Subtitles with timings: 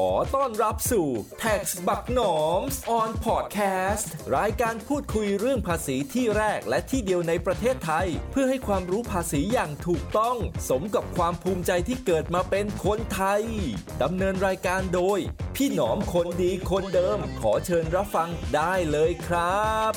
[0.00, 1.08] ขอต้อนรับสู่
[1.42, 2.60] Tax บักหนอม
[2.98, 10.36] on podcast รายการพูดคุยเรื่องภาษีที่แรกและที่เดียวในประเทศไทย เพื่อให้ความรู้ภาษีอย่างถูกต้อง
[10.68, 13.42] สมกับความภูมิใจที่เกิดมาเป็นคนไทย
[14.02, 15.18] ดำเนินรายการโดย
[15.56, 19.92] พี่หนอมคนดีคนเดิม ขอเชิญรับฟังได้เลยครับ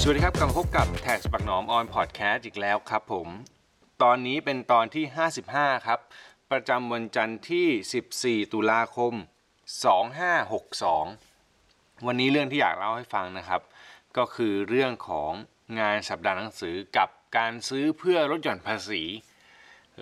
[0.00, 3.28] สวัสดีครับกลับมาพบกับแท็กปักหนอมออนพอดแคสต์อีกแล้วครับผม
[4.02, 5.04] ตอนนี้เป็นตอนที่
[5.46, 6.00] 55 ครับ
[6.50, 9.12] ประจำวันจันทร์ที่ 14 ตุลาคม
[10.80, 13.60] 2562 วันนี้เรื่องที่อยากเล่าให้ฟังนะครับ
[14.16, 15.32] ก็คือเรื่องของ
[15.80, 19.02] งานสัปดาห์หนังสือกับการซื้อเพื่อลดหย่อนภาษี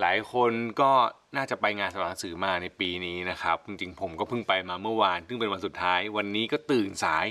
[0.01, 0.93] หลายคนก็
[1.37, 7.27] น่าจะไปงานสัปดาห์หนังสือมาในปีนี้นะครับ จริงๆ ผมก็เพิ่งไปมาเมื่อวาน ซึ่งเป็นวันสุดท้าย วันนี้ก็ตื่นสาย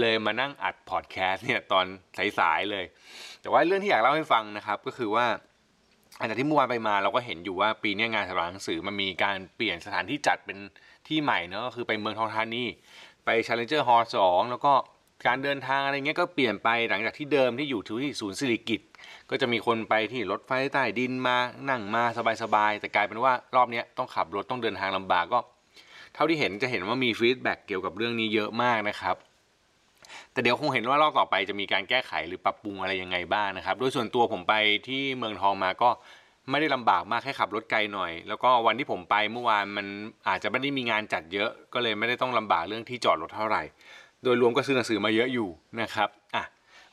[0.00, 1.86] เลยมานั่งอัดพอดแคสต์เนี่ยตอน
[2.38, 2.84] สายๆเลย
[3.40, 5.26] แต่ว่าเรื่องที่อยากเล่าให้ฟังนะครับก็คือว่า
[6.18, 10.58] อันจากที่เมื่อวานไปมาเราก็เห็นอยู่ว่าปีนี้งานสัปดาห์หนังสือมันมีการเปลี่ยนสถานที่จัดเป็น
[11.08, 12.64] ที่ใหม่เนอะก็คือไปเมืองทองธานี
[13.24, 14.72] ไป Challenger Hall 2 แล้วก็
[15.26, 18.80] การเดินทางอะไรเงี้ยก็เปลี่ยนไปหลังจากที่เดิมที่อยู่ที่ศูนย์สิริกิต
[19.30, 21.36] ก็จะมีคนไปที่รถไฟใต้ดินมา
[21.70, 22.04] นั่งมา
[22.42, 25.40] สบายๆแต่กลายเป็นว่ารอบนี้ต้องขับรถต้องเดินทางลำบากก็
[26.14, 29.16] เท่าที่เห็นจะเห็นว่ามีฟีดแบ็กเกี่ยวกับเรื่องนี้เยอะมากนะครับ
[30.32, 34.54] แต่เดี๋ยวคงเห็นว่ารอบต่อไปจะมีการแก้ไขหรือปรับปรุงอะไรยังไงบ้างนะครับ โดยส่วนตัวผมไป
[34.88, 35.90] ที่เมืองทองมาก็
[36.50, 39.86] ไม่ได้ลำบากมากแค่ขับรถไกลหน่อย แล้วก็วันที่ผมไปเมื่อวานมัน
[40.28, 43.62] อาจจะไม่ได้มีงานจัดเยอะ ก็เลยไม่ได้ต้องลำบากเรื่องที่จอดรถเท่าไหร่
[44.24, 45.48] โดยรวมก็ซื้อหนังสือมาเยอะอยู่
[45.80, 46.44] นะครับอะ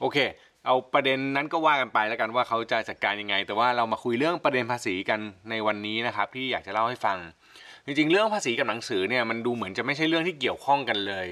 [0.01, 0.17] โอเค
[0.65, 7.17] เอาประเด็นนั้นก็ว่ากันไปแล้วกันว่าเขาจะจัดการยังไง แต่ว่าเรามาคุยเรื่องประเด็นภาษีกันในวันนี้นะครับที่อยากจะเล่าให้ฟัง
[7.85, 11.27] จริงๆ เรื่องภาษีกับหนังสือเนี่ยมันดูเหมือนจะไม่ใช่เรื่องที่เกี่ยวข้องกันเลย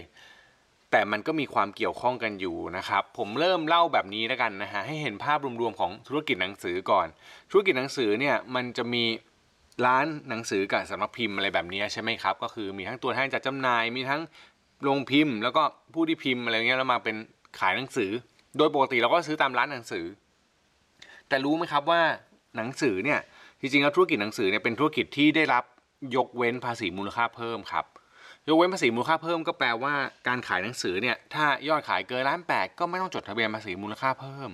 [0.96, 7.08] แต่มันก็มีความเกี่ยวข้องกันอยู่นะครับ ผมเริ่มเล่าแบบนี้แล้วกันนะฮะให้เห็นภาพรวมๆของธุรกิจหนังสือก่อน
[7.52, 9.04] ธุรกิจหนังสือเนี่ยมันจะมี
[9.86, 14.22] ร้านหนังสือกับสำนักพิมพ์อะไรแบบนี้ใช่ไหมครับ ก็คือมีทั้งตัวแทนจัดจำหน่ายมีทั้ง
[14.84, 17.16] โรงพิมพ์ แล้วก็ผู้ที่พิมพ์อะไรเงี้ยแล้วมาเป็น
[17.60, 18.11] ขายหนังสือ
[18.58, 20.05] โดยปกติเราก็ซื้อตามร้านหนังสือ
[21.28, 22.02] แต่รู้ไหมครับว่า
[22.58, 23.20] หนังสือเนี่ย
[23.60, 25.64] จริงๆแล้วธุรกิจหนังสือเนี่ยเป็นธุรกิจที่ได้รับ
[26.16, 27.86] ยกเว้นภาษีมูลค่าเพิ่มครับ
[28.48, 29.94] ยกเว้นภาษีมูลค่าเพิ่มก็แปลว่า
[30.28, 34.50] การขายหนังสือเนี่ยถ้ายอดขายเกินล้านแปดก็ไม่ต้องจดทะเบียนภาษีมูลค่าเพิ่ม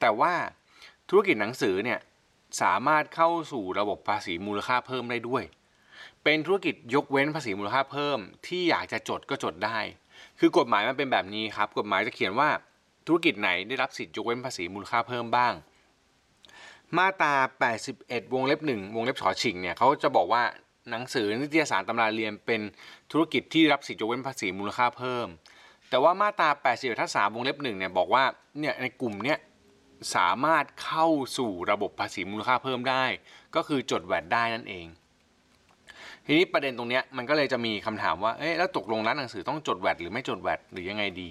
[0.00, 0.32] แต่ว่า
[1.08, 1.98] ธุรกิจหนังสือเนี่ย
[2.62, 5.42] สามารถเข้าสู่ระบบภาษีมูลค่าเพิ่มได้ด้วย
[6.24, 9.78] เป็นธุรกิจยกเว้นภาษีมูลค่าเพิ่ม ที่อยากจะจดก็จดได้
[10.38, 12.48] คือกฎหมายมันเป็นแบบนี้ครับ กฎหมายจะเขียนว่า
[13.06, 15.52] ธุรกิจไหนได้รับสิทธิยกเว้นภาษีมูลค่าเพิ่มบ้าง
[16.96, 17.34] มาตรา
[17.80, 20.42] 81 วงเล็บ 1 วงเล็บฉอฉิงเนี่ยเขาจะบอกว่า
[20.90, 22.60] หนังสือนิตยสารตำราเรียนเป็น
[23.12, 25.28] ธุรกิจที่รับสิทธิยกเว้นภาษีมูลค่าเพิ่ม
[25.88, 28.24] แต่ว่ามาตรา81ทับ3วงเล็บ1เนี่ยบอกว่า
[28.58, 29.38] เนี่ยในกลุ่มเนี้ย
[30.16, 31.08] สามารถเข้า
[31.38, 33.04] สู่ระบบภาษีมูลค่าเพิ่มได้
[33.54, 34.86] ก็คือจดแวดได้นั่นเอง
[36.26, 41.28] ทีนี้ประเด็นตรงเนี้ยมันก็เลยจะมีคำถามว่าเอ๊ะแล้วตกลงร้านหนังสือต้องจดแวดหรือไม่จดแวดหรือยังไงดี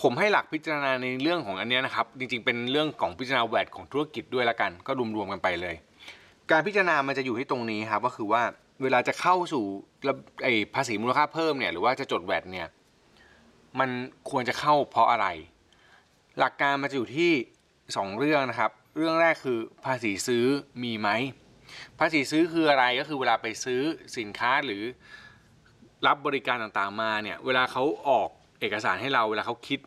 [0.00, 5.74] ผมให้หลักพิจารณาในเรื่องของอันเนี้ยนะครับ จริงๆเป็นเรื่องของพิจารณาแวดของธุรกิจด้วยละกัน ก็รวมๆกันไปเลย
[6.50, 8.42] การพิจารณามันจะอยู่ที่ตรงนี้ครับก็คือว่า
[8.82, 9.64] เวลาจะเข้าสู่
[10.44, 12.68] ไอภาษีมูลค่าเพิ่มเนี่ยหรือว่าจะจดแวดเนี่ย
[13.78, 13.90] มัน
[14.30, 15.26] ควรจะเข้าเพราะอะไร
[16.38, 17.32] หลักการมันจะอยู่ที่
[17.96, 20.44] สองเรื่องนะครับ เรื่องแรกคือภาษีซื้อ
[20.82, 21.08] มีไหม
[21.98, 23.80] ภาษีซื้อคืออะไรก็คือเวลาไปซื้อ
[24.18, 24.82] สินค้าหรือ
[26.06, 28.28] รับบริการต่างๆมาเนี่ยเวลาเขาออก
[28.60, 29.78] เอกสารให้เราเวลาเขาคิด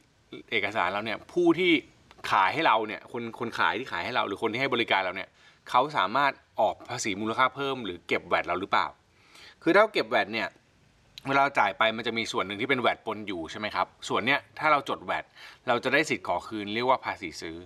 [0.51, 1.71] เอกสารเราเนี่ยผู้ที่
[2.31, 5.29] ขายให้เราเนี่ยคนคนขายที่ขายให้เราหรือคนที่ให้บริการเราเนี่ย
[5.69, 6.31] เขาสามารถ
[6.61, 8.87] ออกภาษีมูลค่าเพิ่ม หรือเก็บแวดเราหรือเปล่า
[9.63, 10.47] คือถ้าเก็บแวดเนี่ย
[11.27, 15.25] เวลาจ่ายไปมันจะมีส่วนหนึ่งที่เป็นแวดปนอยู่ใช่ไหมครับ ส่วนเนี้ยถ้าเราจดแวด
[15.67, 17.57] เราจะได้สิทธิ์ขอคืนเรียกว่าภาษีซื้อ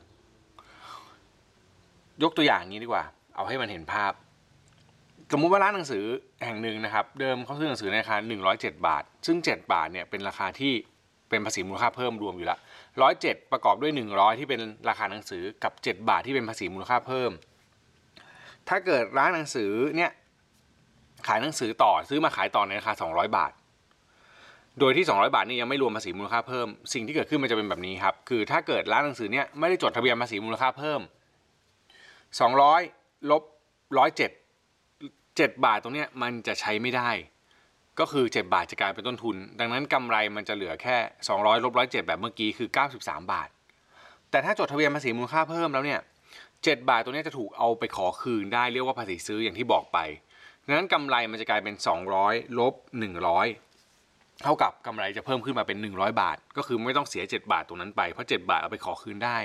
[2.23, 3.03] ยกตัวอย่างนี้ดีกว่า
[3.35, 4.13] เอาให้มันเห็นภาพ
[5.31, 6.05] สมมุติว่าร้านหนังสือ
[6.45, 8.17] แห่งหนึ่งนะครับ เดิมเขาซื้อหนังสือในราคา
[8.51, 10.73] 107 บาท ซึ่ง 7 บาทเนี่ยเป็นราคาที่
[11.29, 12.57] เป็นภาษีมูลค่าเพิ่มรวมอยู่ละ
[13.05, 17.31] 107ประกอบด้วย 100 ที่เป็นราคาหนังสือกับ 7 บาทที่เป็นภาษีมูลค่าเพิ่ม
[18.69, 20.12] ถ้าเกิดร้านหนังสือเนี่ย
[21.27, 23.51] ขายหนังสือต่อซื้อมาขายต่อในราคา 200 บาท
[24.80, 31.01] โดยที่ 200 บาทนี่ยังไม่รวมภาษีมูลค่าเพิ่ม สิ่งที่เกิดขึ้นมันจะเป็นแบบนี้ครับ คือถ้าเกิดร้านหนังสือเนี่ยไม่ได้จดทะเบียนภาษีมูลค่าเพิ่ม
[32.75, 33.44] 200ลบ
[34.19, 37.09] 107 7 บาทตรงเนี้ยมันจะใช้ไม่ได้
[38.00, 40.98] ก็คือ 7 บาทจะกลายเป็นต้นทุน ดังนั้นกำไรมันจะเหลือแค่
[41.30, 42.69] 200ลบ107 แบบเมื่อกี้คือ
[43.00, 43.50] 93 บาท
[44.31, 46.00] แต่ถ้าจดทะเบียนภาษีมูลค่าเพิ่มแล้วเนี่ย
[46.65, 50.00] 7 บาทตัวนี้จะถูกเอาไปขอคืนได้เรียกว่าภาษีซื้ออย่างที่บอกไป
[50.65, 51.75] ดังนั้นกำไรมันจะกลายเป็น
[52.15, 52.74] 200ลบ
[53.38, 59.38] 100 เท่ากับกำไรจะเพิ่มขึ้นมาเป็น 100 บาท ก็คือไม่ต้องเสีย 7 บาทตรงนั้นไปเพราะ 7 บาทเอาไปขอคืนได้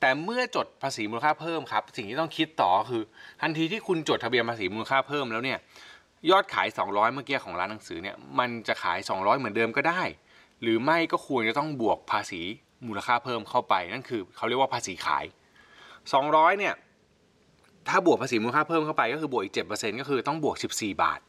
[0.00, 3.02] แต่เมื่อจดภาษีมูลค่าเพิ่มครับ สิ่งที่ต้องคิดต่อคือ
[3.40, 5.58] ทันทีที่คุณจดทะเบียนภาษีมูลค่าเพิ่มแล้วเนี่ย
[6.30, 10.02] ยอดขาย 200 เมื่อกี้ของร้านหนังสือเนี่ยมันจะขาย 200 เหมือนเดิมก็ได้
[10.62, 12.40] หรือไม่ก็ควรจะต้องบวกภาษี
[12.86, 15.24] มูลค่าเพิ่มเข้าไป นั่นคือเขาเรียกว่าภาษีขาย
[16.08, 16.74] 200เนี่ย
[17.88, 21.20] ถ้าบวกภาษีมูลค่าเพิ่มเข้าไปก็คือบวกอีก7%ก็คือต้องบวก 14 บาท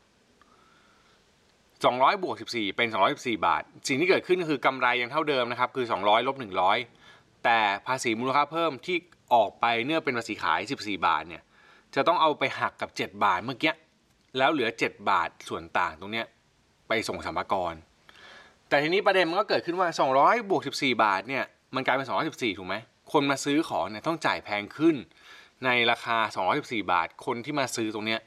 [1.61, 2.87] 200บวก14 เป็น
[3.17, 6.35] 214 บาท สิ่งที่เกิดขึ้นก็คือกำไรยังเท่าเดิมนะครับคือ 200ลบ
[6.89, 8.97] 100 แต่ภาษีมูลค่าเพิ่มที่
[9.33, 11.43] ออกไปเนื่อเป็นภาษีขาย 14 บาทเนี่ย
[11.95, 13.73] จะต้องเอาไปหักกับ 7 บาทเมื่อกี้
[14.37, 16.25] แล้วเหลือ 7 บาทส่วนต่างตรงเนี้ย
[16.87, 17.73] ไปส่งสรรพากร
[18.69, 19.89] แต่ทีนี้ประเด็นมันก็เกิดขึ้นว่า
[20.19, 21.43] 200บวก14 บาทเนี่ย
[21.75, 22.75] มันกลายเป็น 214 ถูกไหม
[23.11, 24.95] คนมาซื้อของเนี่ยต้องจ่ายแพงขึ้น
[25.65, 26.17] ในราคา
[26.53, 28.19] 214 บาท คนที่มาซื้อตรงเนี้ย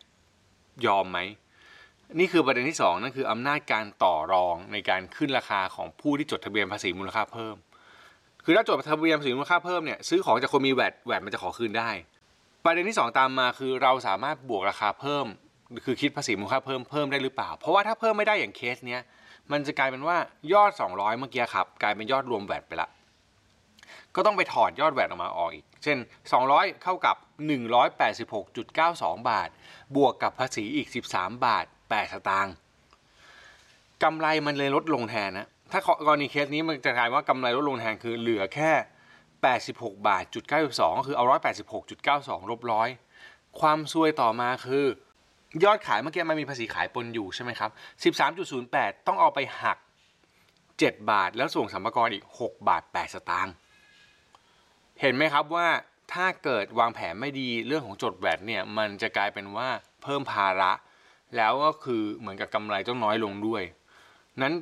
[0.87, 1.19] ยอมไหม
[2.19, 7.57] นี่คือประเด็นที่ 2 นั่นคืออำนาจการต่อรองในการขึ้นราคาของผู้ที่จดทะเบียนภาษีมูลค่าเพิ่ม
[8.45, 11.91] คือถ้าจดทะเบียนภาษีมูลค่าเพิ่มเนี่ยซื้อของจากคนมีแวดแวดมันจะขอคืนได้
[12.65, 15.27] ประเด็นที่ 2 ตามมาคือเราสามารถบวกราคาเพิ่ม
[15.85, 19.01] คือคิดภาษีมูลค่าเพิ่มเพิ่มได้หรือเปล่า เพราะว่าถ้าเพิ่มไม่ได้อย่างเคสเนี้ย
[19.53, 20.17] มันจะกลายเป็นว่า
[20.53, 22.89] ยอด 200 เมื่อกี้ครับ กลายเป็นยอดรวมแวดไปละ
[24.17, 25.99] ก็ต้องไปถอดยอดแหวดออกมาออกอีก เช่น
[26.41, 27.17] 200เข้ากับ
[28.03, 29.49] 186.92 บาท
[29.97, 32.55] บวกกับภาษีอีก 13 บาท 8 สตางค์
[34.03, 38.73] กำไรมันเลยลดลงแทนนะ ถ้ากรณีเคสนี้มันจะกลายว่ากำไรลดลงแทนคือเหลือแค่
[39.41, 41.25] 86 บาทจุด92ก็คือเอา
[41.89, 42.89] 186.92ลบร้อย
[43.61, 44.87] ความซวยต่อมาคือ
[45.65, 47.71] ยอดขายเมื่อกี้มันมีภาษีขายปนอยู่ใช่ไหมครับ
[48.35, 49.79] 13.08 ต้องเอาไปหัก
[50.45, 53.55] 7 บาท แล้วส่งสัมภาระอีก 6 บาท 8 สตางค์
[55.00, 55.69] เห็นไหมครับว่า
[56.12, 59.69] ถ้าเกิดวางแผนไม่ดีเรื่องของจดแวดเนี่ยมันจะกลายเป็นว่า
[60.02, 60.73] เพิ่มภาระ
[61.37, 63.62] แล้วก็คือเหมือนกับกำไรต้องน้อยลงด้วย
[64.43, 64.52] นั้น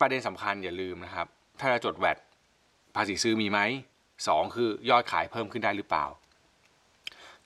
[0.00, 1.26] ประเด็นสำคัญอย่าลืมนะครับ
[1.60, 2.18] ถ้าจะจดแวด
[2.94, 3.60] ภาษีซื้อมีไหม
[4.28, 6.06] สองคือยอดขายเพิ่มขึ้นได้หรือเปล่า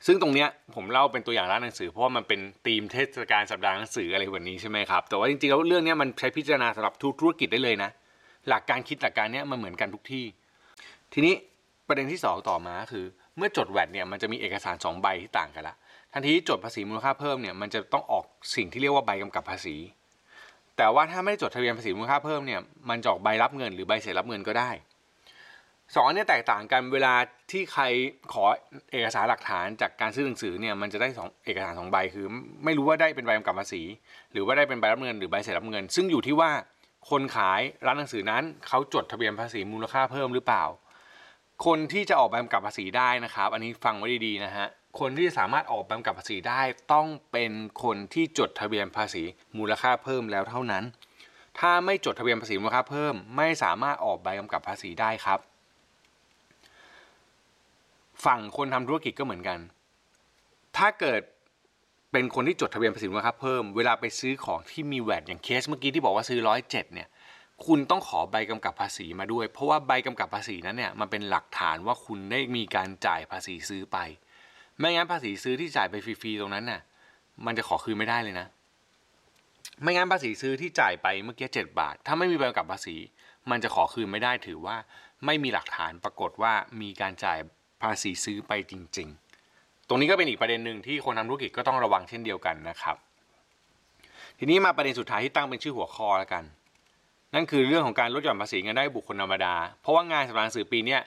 [0.06, 7.90] ซึ่งตรงเนี้ยผมเล่าเป็นตัวอย่างร้านหนังสือเพราะว่ามันเป็นธีมเทศกาลสัปดาห์หนังสืออะไรแบบนี้ใช่ไหมครับแต่ว่าจริงๆแล้วเรื่องเนี้ยมันใช้พิจารณาสำหรับทุกธุรกิจได้เลยนะ
[8.48, 10.24] หลักการคิดหลักการเนี้ยมันเหมือนกันทุกที่
[11.12, 11.34] ทีนี้
[11.88, 13.04] ประเด็นที่สองต่อมาคือ
[13.36, 15.76] เมื่อจดแวดเนี่ยมันจะมีเอกสารสองใบที่ต่างกันละ
[16.12, 18.24] ทันทีที่จดภาษีมูลค่าเพิ่มเนี่ยมันจะต้องออก
[18.56, 19.76] สิ่งที่เรียกว่าใบกำกับภาษี
[20.76, 24.70] แต่ว่าถ้าไม่ได้จดทะเบียนภาษีมูลค่าเพิ่มเนี่ยมันจะออกใบรับเงินหรือใบเสร็จรับเงินก็ได้
[25.94, 27.14] สองอันนี้แตกต่างกันเวลา
[27.50, 27.82] ที่ใคร
[28.32, 28.44] ขอ
[28.92, 32.26] เอกสารหลักฐานจากการซื้อหนังสือเนี่ยมันจะได้สองเอกสารสองใบคือ
[32.64, 33.82] ไม่รู้ว่าได้เป็นใบกำกับภาษี
[34.32, 36.50] หรือว่าได้เป็นใบรับเงินหรือใบเสร็จรับเงิน ซึ่งอยู่ที่ว่า
[37.10, 40.64] คนขายร้านหนังสือนั้นเขาจดทะเบียนภาษีมูลค่าเพิ่มหรือเปล่า
[41.64, 44.66] คนที่จะออกใบกำกับภาษีได้นะครับ อันนี้ฟังไว้ดีๆนะฮะ
[45.00, 46.60] คนที่จะสามารถออกใบกำกับภาษีได้
[46.92, 49.22] ต้องเป็นคนที่จดทะเบียนภาษี
[49.58, 50.84] มูลค่าเพิ่มแล้วเท่านั้น
[51.58, 55.38] ถ้าไม่จดทะเบียนภาษีมูลค่าเพิ่ม ไม่สามารถออกใบกำกับภาษีได้ครับ
[58.24, 59.58] ฝั่งคนทำธุรกิจก็เหมือนกัน
[60.76, 61.20] ถ้าเกิด
[62.12, 67.08] เป็นคนที่จดทะเบียนภาษีมูลค่าเพิ่ม เวลาไปซื้อของที่มีแวดอย่างเคสเมื่อกี้ที่บอกว่าซื้อร้อยเจ็ดเนี่ย
[67.64, 73.98] คุณต้องขอใบกำกับภาษีมาด้วย เพราะว่าใบกำกับภาษีนั้นเนี่ยมันเป็นหลักฐานว่าคุณได้มีการจ่ายภาษีซื้อไป
[74.78, 76.80] ไม่งั้นภาษีซื้อที่จ่ายไปฟรีๆตรงนั้นน่ะ
[77.46, 78.46] มันจะขอคืนไม่ได้เลยนะ
[79.82, 82.96] ไม่งั้นภาษีซื้อที่จ่ายไปเมื่อกี้เจ็ดบาท ถ้าไม่มีใบกำกับภาษี
[83.50, 84.76] มันจะขอคืนไม่ได้ถือว่า
[85.26, 87.38] ไม่มีหลักฐานปรากฏว่ามีการจ่าย
[87.82, 89.08] ภาษีซื้อไปจริง
[89.48, 92.96] ๆ ตรงนี้ก็เป็นอีกประเด็นหนึ่งที่คนทำธุรกิจก็ต้องระวังเช่นเดียวกันนะครับ
[94.38, 96.44] ทีนี้มาประเด็นสุดท้ายที่ตั้งเป็นชื่อหัวข้อแล้วกัน
[97.36, 100.98] นั่นคือเรื่องของการลดหย่อนภาษีเงินได้บุคคลธรรมดา เพราะว่างานสัปดาห์หนังสือปีนี้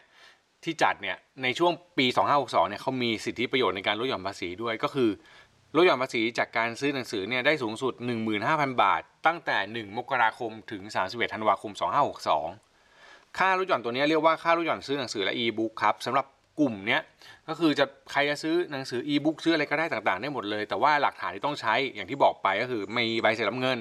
[0.64, 2.06] ที่จัดเนี่ยในช่วงปี
[2.38, 5.10] 2562เนี่ยเขามีสิทธิประโยชน์ในการลดหย่อนภาษีด้วยก็คือ
[5.76, 7.94] ลดหย่อนภาษีจากการซื้อหนังสือเนี่ยได้สูงสุด
[8.38, 9.58] 15,000 บาท ตั้งแต่
[9.88, 11.72] 1 มกราคมถึง 31 ธันวาคม
[12.56, 16.26] 2562 ค่าลดหย่อนตัวนี้เรียกว่าค่าลดหย่อนซื้อหนังสือและอีบุ๊กครับสำหรับ
[16.60, 17.02] กลุ่มเนี้ย
[17.48, 23.80] ก็คือจะใครจะซื้อหนังสืออีบุ๊กซื้ออะไรก็ได้ต่างๆ ได้หมดเลย แต่ว่าหลักฐานที่ต้องใช้อย่างที่บอกไปก็คือมีใบเสร็จรับเงิน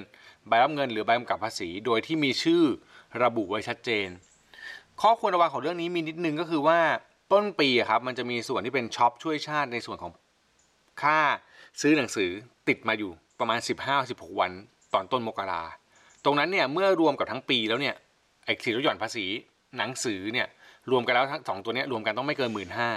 [0.49, 2.63] ใบรับเงินหรือใบกำกับภาษี โดยที่มีชื่อ
[3.23, 4.09] ระบุไว้ชัดเจน
[5.01, 6.79] ข้อควรระวังของเรื่องนี้มีนิดนึงก็คือว่า
[7.33, 10.13] ต้นปีครับมันจะมีส่วนที่เป็นช็อปช่วยชาติในส่วนของ
[11.03, 11.19] ค่า
[11.81, 12.31] ซื้อหนังสือ
[12.69, 13.59] ติดมาอยู่ประมาณ
[13.99, 14.53] 15-16 วัน
[14.95, 15.63] ตอนต้นมกรา
[16.25, 17.95] ตรงนั้นเนี่ยเมื่อรวมกับทั้งปีแล้วเนี่ย
[18.45, 19.25] ไอ้สิทธิลดหย่อนภาษี
[19.79, 20.47] หนังสือเนี่ย
[20.91, 22.91] รวมกันแล้วทั้งสองตัวเนี้ยรวมกันต้องไม่เกินหมื่นห้า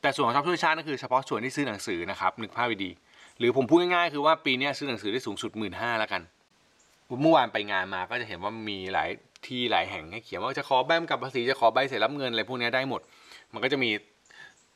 [0.00, 2.90] แต่ส่วนของช็อปช่วยชาตินั่นคือเฉพาะส่วนที่ซื้อหนังสือนะครับนึกภาพดี
[3.38, 6.22] หรือผมพูดง่ายๆคือว่าปีนี้ซื้อหนังสือได้สูงสุดหมื่นห้าแล้วกัน
[7.22, 9.08] เมื่อวานไปงานมาก็จะเห็นว่ามีหลาย
[9.46, 13.00] ที่หลายแห่งให้เขียนว่าจะขอใบกำกับภาษีจะขอใบเสร็จรับเงินอะไรพวกนี้ได้หมด
[13.52, 13.90] มันก็จะมี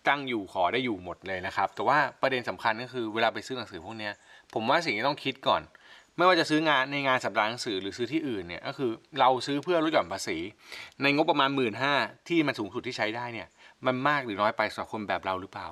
[0.08, 4.10] ตั้งอยู่ขอได้อยู่หมดเลยนะครับ แต่ว่าประเด็นสำคัญก็คือเวลาไปซื้อหนังสือพวกนี้
[4.54, 5.62] ผมว่าสิ่งที่ต้องคิดก่อน
[6.16, 10.38] ไม่ว่าจะซื้องานในงานสัปดาห์หนังสือหรือซื้อที่อื่นเนี่ยก็คือเราซื้อเพื่อลดหย่อนภาษี
[11.02, 11.94] ในงบประมาณหมื่นห้า
[12.28, 13.48] ที่มันสูงสุดที่ใช้ได้เนี่ย
[13.86, 15.68] มันมากหรือน้อยไปสำหรับคนแบบเราหรือเปล่า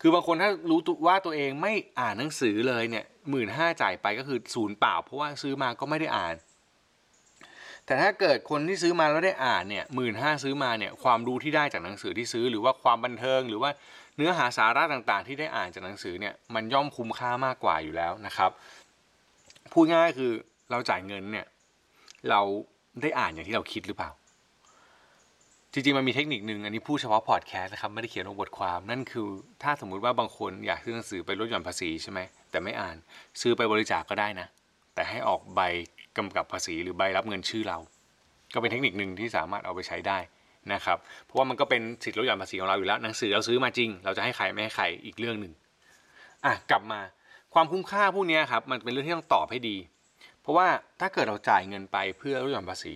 [0.00, 6.34] คือบางคนถ้ารู้ว่าตัวเองไม่อ่านหนังสือเลยเนี่ยหมื่นห้าจ่ายไปก็คือศูนย์เปล่า เพราะว่าซื้อมาก็ไม่ได้อ่าน
[7.86, 13.70] แต่ถ้าเกิดคนที่ซื้อมาแล้วได้อ่านเนี่ยหมื่นห้าซื้อมาเนี่ยความรู้ที่ได้จากหนังสือที่ซื้อ หรือว่าความบันเทิง หรือว่า
[14.16, 18.50] เนื้อหาสาระต่างๆ ที่ได้อ่านจากหนังสือเนี่ยมันย่อมคุ้มค่ามากกว่าอยู่แล้วนะครับ
[19.72, 20.32] พูดง่ายคือ
[20.70, 21.46] เราจ่ายเงินเนี่ย
[22.30, 22.40] เรา
[23.02, 24.10] ได้อ่านอย่างที่เราคิดหรือเปล่า
[25.78, 29.26] จริงๆ มันมีเทคนิคหนึ่งอันนี้พูดเฉพาะพอดแคสต์นะครับ ไม่ได้เขียนลงบทความ นั่นคือ
[29.62, 32.20] ถ้าสมมุติว่าบางคนอยากซื้อหนังสือไปลดหย่อนภาษีใช่ไหม
[32.50, 32.96] แต่ไม่อ่าน
[33.40, 34.46] ซื้อไปบริจาคกก็ได้นะ
[34.94, 35.60] แต่ให้ออกใบ
[36.16, 37.78] กำกับภาษีหรือใบรับเงินชื่อเรา
[38.54, 40.18] ก็เป็นเทคนิคหนึ่งที่สามารถเอาไปใช้ได้
[40.72, 45.52] นะครับ เพราะว่ามันก็เป็นสิทธิลดหย่อนภาษีของเราอยู่แล้วหนังสือเราซื้อมาจริง เราจะให้ใครไม่ให้ใครอีกเรื่องหนึ่ง
[46.44, 47.00] อะกลับมา
[47.54, 49.76] ความคุ้มค่าพวกนี้ครับมันเป็นเรื่องที่ต้องตอบให้ดี
[50.42, 50.66] เพราะว่า
[51.00, 52.94] ถ้าเกิดเราจ่ายเงินไปเพื่อลดหย่อนภาษี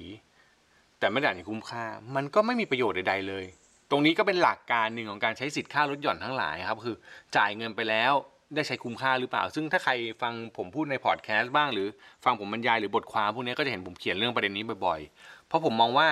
[1.02, 1.84] แต่ไม่ได้อย่างคุ้มค่า
[2.16, 3.44] มันก็ไม่มีประโยชน์ใดๆเลย
[3.90, 6.96] ตรงนี้ก็เป็นหลักการหนึ่งของการใช้สิทธิ์ค่าลดหย่อนทั้งหลายครับ คือ
[7.36, 8.12] จ่ายเงินไปแล้ว
[8.54, 9.92] ได้ใช้คุ้มค่าหรือเปล่า ซึ่งถ้าใคร
[10.22, 11.86] ฟังผมพูดในพอดแคสต์บ้างหรือ
[12.24, 16.06] ฟังผมบรรยายหรือบทความพวกนี้ก็จะเห็นผมเขียนเรื่องประเด็นนี้บ่อยๆ เพราะผมมองว่า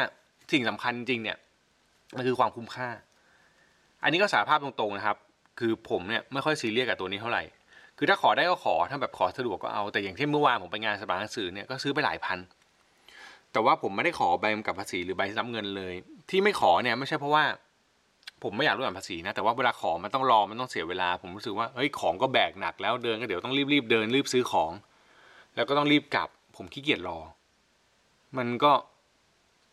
[0.52, 1.36] สิ่งสำคัญจริงเนี่ย
[2.16, 2.88] มันคือความคุ้มค่า
[4.02, 5.16] อันนี้ก็สารภาพตรงๆนะครับ
[5.58, 7.42] คือผมเนี่ยไม่ค่อยซีเรียสกับตัวนี้เท่าไหร่
[7.98, 12.38] คือถ้าขอได้ก็ขอถ้าแบบขอสะดวกก็เอา แต่อย่างเช่นเมื่อวานผมไปงานสถาหนังสือเนี่ยก็ซื้อไปหลายพัน
[13.52, 15.94] แต่ว่าผมไม่ได้ขอใบกำกับภาษีหรือใบรับเงินเลย
[16.30, 17.44] ที่ไม่ขอเนี่ยไม่ใช่เพราะว่า
[18.42, 24.72] ผมไม่อยากลดหย่อนภาษีนะแต่ว่าเวลาขอมันต้องรอมันต้องเสียเวลา ผมรู้สึกว่าเฮ้ยของก็แบกหนักแล้วเดินก็เดี๋ยวต้องรีบๆเดินรีบซื้อของ
[25.56, 27.18] แล้วก็ต้องรีบกลับ ผมขี้เกียจรอ
[28.38, 28.72] มันก็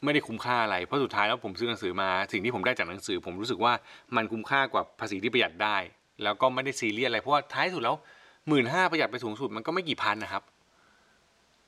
[0.04, 3.74] ไม่ได้คุ้มค่าอะไรเพราะสุดท้ายแล้วผมซื้อหนังสือมา สิ่งที่ผมได้จากหนังสือ ผมรู้สึกว่า
[4.16, 5.78] มันคุ้มค่ากว่าภาษีที่ประหยัดได้
[6.24, 7.96] แล้วก็ไม่ได้ซีเรียสอะไรเพราะว่าท้ายสุดแล้ว
[8.48, 10.44] หมื่นห้าประหยัดไปสูงสุดมันก็ไม่กี่พันนะครับ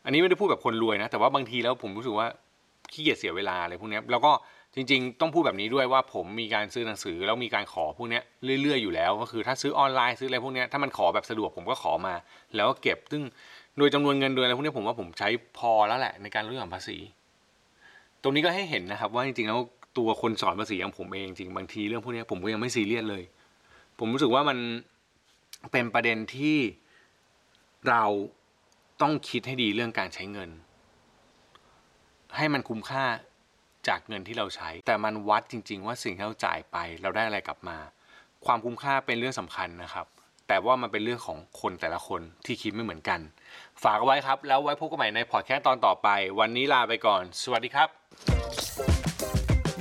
[0.06, 2.27] อันนี้ไม่ได้พูดแบบคนรวยนะ แต่ว่าบางทีแล้วผมรู้สึกว่า
[2.91, 4.32] ขี้เกียจเสียเวลาอะไรพวกนี้แล้วก็
[4.75, 8.20] จริง ๆ ต้องพูดแบบนี้ด้วยว่าผมมีการซื้อหนังสือแล้วมีการขอพวกนี้
[8.62, 12.13] เรื่อย ๆ อยู่แล้วก็คือถ้าซื้อออนไลน์ซื้ออะไรพวกนี้ถ้ามันขอแบบสะดวกผมก็ขอมา
[12.56, 13.24] แล้วก็เก็บซึ่ง
[13.77, 16.98] โดยจำนวนเงินโดยอะไรพวกนี้ผมว่าผมใช้พอแล้วแหละในการลดหย่อนภาษี
[18.22, 19.60] ตรงนี้ก็ให้เห็นนะครับว่าจริงๆแล้ว
[19.98, 23.24] ตัวคนสอนภาษีอย่างผมเองจริงบางทีเรื่องพวกนี้ผมก็ยังไม่ซีเรียสเลย
[24.00, 24.58] ผมรู้สึกว่ามัน
[25.72, 26.58] เป็นประเด็นที่
[27.89, 28.03] เรา
[29.01, 30.50] ต้องคิดให้ดีเรื่องการใช้เงิน
[32.38, 33.06] ให้มันคุ้มค่า
[33.88, 37.77] จากเงินที่เราใช้ แต่มันวัดจริง ๆ ว่าสิ่งที่เราจ่ายไปเราได้อะไรกลับมา
[38.46, 40.06] ความคุ้มค่าเป็นเรื่องสำคัญนะครับ
[40.48, 43.20] แต่ว่ามันเป็นเรื่องของคนแต่ละคนที่คิดไม่เหมือนกัน
[43.84, 46.08] ฝากเอาไว้ครับ แล้วไว้พบกันใหม่ในพอดแคสต์ตอนต่อไป
[46.39, 47.89] วันนี้ลาไปก่อน สวัสดีครับ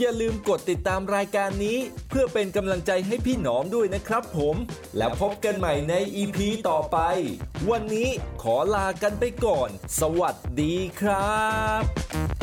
[0.00, 1.78] อย่าลืมกดติดตามรายการนี้
[2.08, 4.56] เพื่อเป็นกำลังใจให้พี่หนอมด้วยนะครับผม
[4.96, 6.38] แล้วพบกันใหม่ใน EP
[6.68, 6.98] ต่อไป
[7.70, 8.08] วันนี้
[8.42, 9.68] ขอลากันไปก่อน
[10.00, 11.38] สวัสดีครั
[11.80, 12.37] บ